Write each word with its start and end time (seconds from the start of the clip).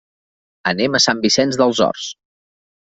Anem 0.71 0.97
a 0.97 1.03
Sant 1.07 1.21
Vicenç 1.27 1.61
dels 1.63 1.85
Horts. 1.89 2.11